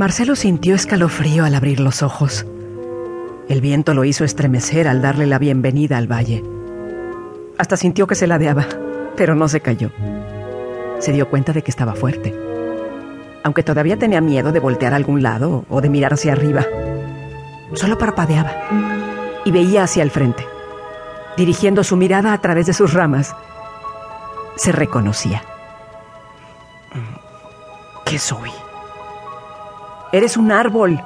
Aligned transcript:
Marcelo 0.00 0.34
sintió 0.34 0.74
escalofrío 0.74 1.44
al 1.44 1.54
abrir 1.54 1.78
los 1.78 2.02
ojos. 2.02 2.46
El 3.50 3.60
viento 3.60 3.92
lo 3.92 4.04
hizo 4.04 4.24
estremecer 4.24 4.88
al 4.88 5.02
darle 5.02 5.26
la 5.26 5.38
bienvenida 5.38 5.98
al 5.98 6.10
valle. 6.10 6.42
Hasta 7.58 7.76
sintió 7.76 8.06
que 8.06 8.14
se 8.14 8.26
ladeaba, 8.26 8.66
pero 9.14 9.34
no 9.34 9.46
se 9.46 9.60
cayó. 9.60 9.90
Se 11.00 11.12
dio 11.12 11.28
cuenta 11.28 11.52
de 11.52 11.60
que 11.60 11.70
estaba 11.70 11.92
fuerte, 11.92 12.34
aunque 13.44 13.62
todavía 13.62 13.98
tenía 13.98 14.22
miedo 14.22 14.52
de 14.52 14.60
voltear 14.60 14.94
a 14.94 14.96
algún 14.96 15.22
lado 15.22 15.66
o 15.68 15.82
de 15.82 15.90
mirar 15.90 16.14
hacia 16.14 16.32
arriba. 16.32 16.64
Solo 17.74 17.98
parpadeaba 17.98 18.54
y 19.44 19.50
veía 19.50 19.82
hacia 19.82 20.02
el 20.02 20.10
frente, 20.10 20.46
dirigiendo 21.36 21.84
su 21.84 21.98
mirada 21.98 22.32
a 22.32 22.40
través 22.40 22.64
de 22.64 22.72
sus 22.72 22.94
ramas. 22.94 23.36
Se 24.56 24.72
reconocía. 24.72 25.42
¿Qué 28.06 28.18
soy? 28.18 28.50
Eres 30.12 30.36
un 30.36 30.50
árbol. 30.50 31.00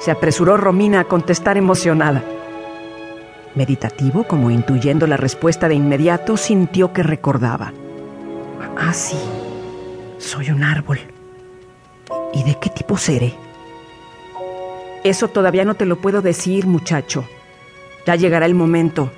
Se 0.00 0.10
apresuró 0.10 0.56
Romina 0.56 1.00
a 1.00 1.04
contestar 1.04 1.58
emocionada. 1.58 2.22
Meditativo, 3.54 4.24
como 4.24 4.50
intuyendo 4.50 5.06
la 5.06 5.16
respuesta 5.16 5.68
de 5.68 5.74
inmediato, 5.74 6.36
sintió 6.36 6.92
que 6.92 7.02
recordaba. 7.02 7.72
Ah, 8.78 8.92
sí, 8.92 9.18
soy 10.18 10.50
un 10.50 10.62
árbol. 10.62 11.00
¿Y 12.32 12.44
de 12.44 12.56
qué 12.58 12.70
tipo 12.70 12.96
seré? 12.96 13.34
Eso 15.04 15.28
todavía 15.28 15.64
no 15.64 15.74
te 15.74 15.84
lo 15.84 15.96
puedo 15.96 16.22
decir, 16.22 16.66
muchacho. 16.66 17.24
Ya 18.06 18.14
llegará 18.14 18.46
el 18.46 18.54
momento, 18.54 19.10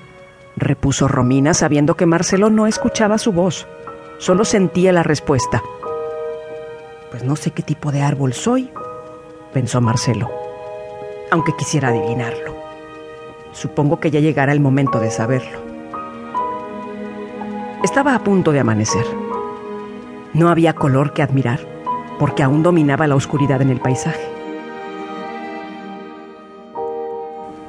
repuso 0.57 1.07
Romina, 1.07 1.53
sabiendo 1.53 1.95
que 1.95 2.05
Marcelo 2.05 2.49
no 2.49 2.67
escuchaba 2.67 3.17
su 3.17 3.31
voz, 3.31 3.67
solo 4.17 4.43
sentía 4.43 4.91
la 4.91 5.03
respuesta. 5.03 5.61
Pues 7.09 7.23
no 7.23 7.35
sé 7.35 7.51
qué 7.51 7.63
tipo 7.63 7.91
de 7.91 8.01
árbol 8.01 8.33
soy, 8.33 8.69
pensó 9.51 9.81
Marcelo, 9.81 10.29
aunque 11.31 11.55
quisiera 11.55 11.89
adivinarlo. 11.89 12.55
Supongo 13.51 13.99
que 13.99 14.11
ya 14.11 14.19
llegará 14.19 14.51
el 14.53 14.59
momento 14.59 14.99
de 14.99 15.11
saberlo. 15.11 15.59
Estaba 17.83 18.15
a 18.15 18.23
punto 18.23 18.51
de 18.51 18.59
amanecer. 18.59 19.05
No 20.33 20.49
había 20.49 20.73
color 20.73 21.13
que 21.13 21.21
admirar, 21.21 21.59
porque 22.19 22.43
aún 22.43 22.63
dominaba 22.63 23.07
la 23.07 23.15
oscuridad 23.15 23.61
en 23.61 23.69
el 23.69 23.79
paisaje. 23.79 24.29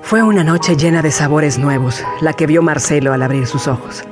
Fue 0.02 0.22
una 0.22 0.44
noche 0.44 0.76
llena 0.76 1.00
de 1.00 1.10
sabores 1.10 1.58
nuevos, 1.58 2.04
la 2.20 2.34
que 2.34 2.46
vio 2.46 2.62
Marcelo 2.62 3.12
al 3.12 3.22
abrir 3.22 3.46
sus 3.46 3.66
ojos. 3.66 4.04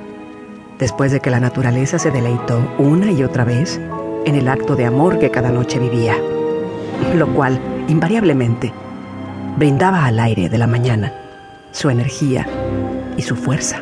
Después 0.78 1.12
de 1.12 1.20
que 1.20 1.30
la 1.30 1.40
naturaleza 1.40 1.98
se 1.98 2.10
deleitó 2.10 2.74
una 2.78 3.12
y 3.12 3.22
otra 3.22 3.44
vez 3.44 3.78
en 4.24 4.34
el 4.34 4.48
acto 4.48 4.77
de 4.77 4.86
amor 4.86 5.18
que 5.18 5.30
cada 5.30 5.50
noche 5.50 5.78
vivía 5.78 6.16
lo 7.14 7.28
cual, 7.34 7.60
invariablemente, 7.88 8.72
brindaba 9.56 10.06
al 10.06 10.18
aire 10.20 10.48
de 10.48 10.58
la 10.58 10.66
mañana 10.66 11.12
su 11.72 11.90
energía 11.90 12.46
y 13.16 13.22
su 13.22 13.36
fuerza. 13.36 13.80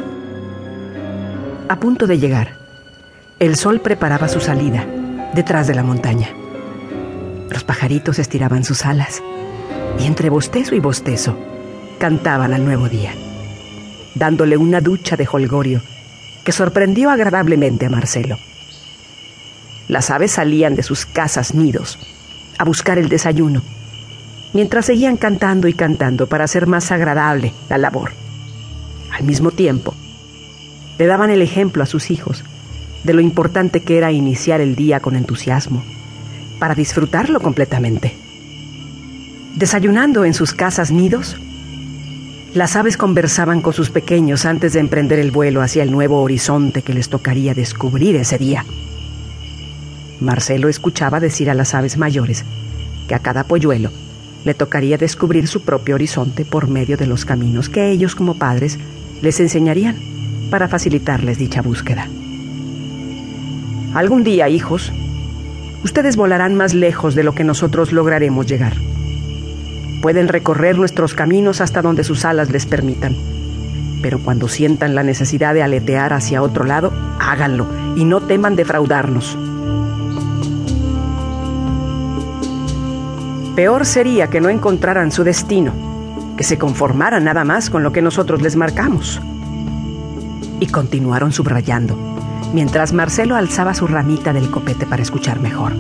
A 1.69 1.77
punto 1.77 2.07
de 2.07 2.19
llegar, 2.19 2.57
el 3.39 3.57
sol 3.57 3.81
preparaba 3.81 4.29
su 4.29 4.41
salida 4.41 4.87
detrás 5.35 5.67
de 5.67 5.75
la 5.75 5.83
montaña. 5.83 6.29
Los 7.51 7.65
pajaritos 7.65 8.19
estiraban 8.19 8.65
sus 8.65 8.85
alas 8.85 9.23
y 9.99 10.07
entre 10.07 10.31
bostezo 10.31 10.75
y 10.75 10.81
bostezo 10.81 11.39
cantaban 11.99 12.55
al 12.55 12.65
nuevo 12.65 12.89
día, 12.89 13.13
dándole 14.15 14.57
una 14.57 14.81
ducha 14.81 15.17
de 15.17 15.29
holgorio 15.31 15.83
que 16.45 16.53
sorprendió 16.53 17.11
agradablemente 17.11 17.87
a 17.87 17.91
Marcelo. 17.91 18.39
Las 19.89 20.11
aves 20.11 20.33
salían 20.33 20.75
de 20.75 20.83
sus 20.83 21.07
casas 21.07 21.55
nidos 21.55 21.99
a 22.59 22.65
buscar 22.65 22.99
el 22.99 23.09
desayuno, 23.09 23.63
mientras 24.53 24.87
seguían 24.87 25.17
cantando 25.17 25.69
y 25.69 25.75
cantando 25.75 26.27
para 26.27 26.45
hacer 26.45 26.67
más 26.67 26.91
agradable 26.91 27.55
la 27.69 27.79
labor. 27.79 28.13
Al 29.13 29.25
mismo 29.25 29.51
tiempo, 29.51 29.95
le 30.99 31.07
daban 31.07 31.31
el 31.31 31.43
ejemplo 31.43 31.83
a 31.83 31.87
sus 31.87 32.11
hijos 32.11 32.45
de 33.05 33.15
lo 33.15 33.21
importante 33.21 33.83
que 33.83 33.97
era 33.97 34.13
iniciar 34.13 34.61
el 34.61 34.75
día 34.75 35.01
con 35.01 35.17
entusiasmo, 35.17 35.83
para 36.59 36.75
disfrutarlo 36.75 37.41
completamente. 37.41 38.15
Desayunando 39.57 40.25
en 40.25 40.35
sus 40.35 40.53
casas 40.53 40.91
nidos, 40.91 41.37
las 42.55 42.77
aves 42.77 42.97
conversaban 42.97 43.61
con 43.61 43.73
sus 43.73 43.91
pequeños 43.91 44.45
antes 44.45 44.73
de 44.73 44.81
emprender 44.81 45.19
el 45.19 45.31
vuelo 45.31 45.63
hacia 45.63 45.83
el 45.83 45.93
nuevo 45.93 46.23
horizonte 46.23 46.83
que 46.83 46.95
les 46.95 47.09
tocaría 47.09 47.55
descubrir 47.55 48.17
ese 48.17 48.39
día. 48.39 48.65
Marcelo 50.21 50.69
escuchaba 50.69 51.21
decir 51.21 51.51
a 51.51 51.55
las 51.55 51.75
aves 51.75 51.97
mayores 51.97 52.45
que 53.07 53.15
a 53.15 53.21
cada 53.21 53.45
polluelo 53.45 53.91
le 54.45 54.55
tocaría 54.55 54.99
descubrir 54.99 55.47
su 55.47 55.63
propio 55.63 55.95
horizonte 55.95 56.45
por 56.45 56.69
medio 56.69 56.97
de 56.97 57.07
los 57.07 57.25
caminos 57.25 57.69
que 57.69 57.91
ellos 57.91 58.15
como 58.15 58.35
padres 58.39 58.79
les 59.23 59.41
enseñarían 59.41 59.97
para 60.51 60.69
facilitarles 60.69 61.39
dicha 61.39 61.63
búsqueda. 61.63 62.09
Algún 63.95 64.23
día, 64.23 64.49
hijos, 64.49 64.93
ustedes 65.83 66.17
volarán 66.17 66.55
más 66.55 66.75
lejos 66.75 67.15
de 67.15 67.25
lo 67.25 67.35
que 67.35 67.45
nosotros 67.45 67.93
lograremos 67.93 68.47
llegar. 68.47 68.75
Pueden 70.03 70.29
recorrer 70.29 70.79
nuestros 70.79 71.15
caminos 71.15 71.61
hasta 71.61 71.83
donde 71.83 72.05
sus 72.05 72.25
alas 72.25 72.51
les 72.51 72.67
permitan. 72.67 73.17
Pero 74.01 74.21
cuando 74.21 74.47
sientan 74.47 74.95
la 74.95 75.03
necesidad 75.03 75.55
de 75.55 75.63
aletear 75.63 76.13
hacia 76.13 76.43
otro 76.43 76.65
lado, 76.65 76.93
háganlo 77.19 77.67
y 77.97 78.05
no 78.05 78.21
teman 78.21 78.55
defraudarnos. 78.55 79.37
Peor 83.59 83.87
sería 83.87 84.31
que 84.31 84.41
no 84.41 84.51
encontraran 84.51 85.11
su 85.11 85.25
destino, 85.25 85.73
que 86.37 86.45
se 86.45 86.59
conformaran 86.59 87.25
nada 87.25 87.43
más 87.43 87.71
con 87.71 87.83
lo 87.83 87.91
que 87.91 88.01
nosotros 88.01 88.41
les 88.41 88.55
marcamos. 88.55 89.21
Y 90.61 90.69
continuaron 90.69 91.33
subrayando, 91.33 91.97
mientras 92.55 92.93
Marcelo 92.93 93.35
alzaba 93.35 93.75
su 93.75 93.89
ramita 93.89 94.33
del 94.33 94.49
copete 94.53 94.87
para 94.87 95.03
escuchar 95.03 95.41
mejor. 95.41 95.73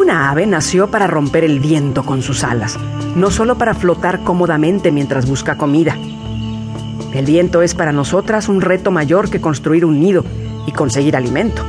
Una 0.00 0.30
ave 0.30 0.46
nació 0.46 0.90
para 0.90 1.06
romper 1.06 1.44
el 1.44 1.60
viento 1.60 2.02
con 2.02 2.22
sus 2.22 2.44
alas, 2.44 2.78
no 3.14 3.30
solo 3.30 3.58
para 3.58 3.74
flotar 3.74 4.20
cómodamente 4.24 4.92
mientras 4.92 5.28
busca 5.28 5.58
comida. 5.58 5.98
El 7.12 7.26
viento 7.26 7.60
es 7.60 7.74
para 7.74 7.92
nosotras 7.92 8.48
un 8.48 8.62
reto 8.62 8.90
mayor 8.90 9.28
que 9.28 9.42
construir 9.42 9.84
un 9.84 10.00
nido 10.00 10.24
y 10.66 10.72
conseguir 10.72 11.14
alimento. 11.14 11.62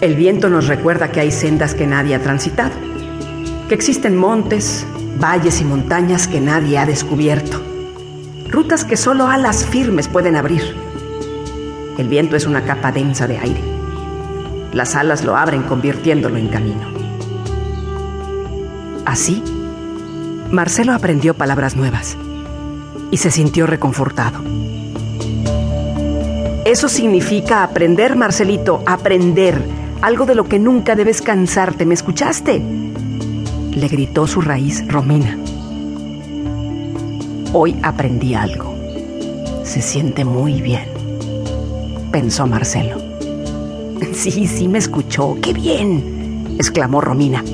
El 0.00 0.14
viento 0.14 0.50
nos 0.50 0.66
recuerda 0.66 1.10
que 1.10 1.20
hay 1.20 1.30
sendas 1.32 1.74
que 1.74 1.86
nadie 1.86 2.14
ha 2.14 2.22
transitado, 2.22 2.74
que 3.66 3.74
existen 3.74 4.14
montes, 4.14 4.86
valles 5.18 5.62
y 5.62 5.64
montañas 5.64 6.28
que 6.28 6.38
nadie 6.38 6.76
ha 6.76 6.84
descubierto, 6.84 7.62
rutas 8.50 8.84
que 8.84 8.98
solo 8.98 9.26
alas 9.26 9.64
firmes 9.64 10.08
pueden 10.08 10.36
abrir. 10.36 10.62
El 11.96 12.08
viento 12.08 12.36
es 12.36 12.44
una 12.44 12.62
capa 12.62 12.92
densa 12.92 13.26
de 13.26 13.38
aire. 13.38 13.60
Las 14.74 14.94
alas 14.96 15.24
lo 15.24 15.34
abren 15.34 15.62
convirtiéndolo 15.62 16.36
en 16.36 16.48
camino. 16.48 16.88
Así, 19.06 19.42
Marcelo 20.50 20.92
aprendió 20.92 21.32
palabras 21.32 21.74
nuevas 21.74 22.18
y 23.10 23.16
se 23.16 23.30
sintió 23.30 23.66
reconfortado. 23.66 24.40
Eso 26.66 26.90
significa 26.90 27.62
aprender, 27.62 28.14
Marcelito, 28.14 28.82
aprender 28.84 29.85
algo 30.02 30.26
de 30.26 30.34
lo 30.34 30.44
que 30.44 30.58
nunca 30.58 30.94
debes 30.94 31.22
cansarte, 31.22 31.86
¿me 31.86 31.94
escuchaste? 31.94 32.62
Le 33.72 33.88
gritó 33.88 34.26
su 34.26 34.40
raíz 34.40 34.86
Romina. 34.88 35.38
Hoy 37.52 37.76
aprendí 37.82 38.34
algo. 38.34 38.74
Se 39.64 39.82
siente 39.82 40.24
muy 40.24 40.60
bien, 40.60 40.88
pensó 42.12 42.46
Marcelo. 42.46 42.98
Sí, 44.12 44.46
sí 44.46 44.68
me 44.68 44.78
escuchó, 44.78 45.36
qué 45.42 45.52
bien, 45.52 46.46
exclamó 46.56 47.00
Romina. 47.00 47.44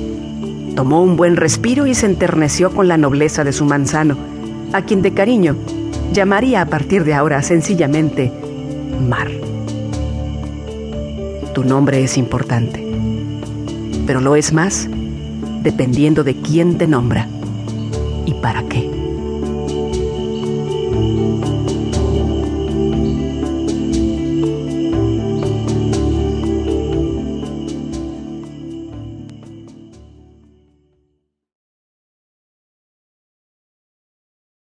Tomó 0.75 1.03
un 1.03 1.17
buen 1.17 1.35
respiro 1.35 1.87
y 1.87 1.93
se 1.93 2.05
enterneció 2.05 2.71
con 2.71 2.87
la 2.87 2.97
nobleza 2.97 3.43
de 3.43 3.53
su 3.53 3.65
manzano, 3.65 4.17
a 4.71 4.81
quien 4.81 5.01
de 5.01 5.13
cariño 5.13 5.55
llamaría 6.13 6.61
a 6.61 6.65
partir 6.65 7.03
de 7.03 7.13
ahora 7.13 7.41
sencillamente 7.41 8.31
Mar. 9.07 9.42
Tu 11.53 11.63
nombre 11.63 12.03
es 12.03 12.17
importante, 12.17 12.83
pero 14.07 14.21
lo 14.21 14.35
es 14.35 14.53
más 14.53 14.89
dependiendo 15.61 16.23
de 16.23 16.35
quién 16.35 16.77
te 16.77 16.87
nombra 16.87 17.27
y 18.25 18.33
para 18.33 18.63
qué. 18.63 18.92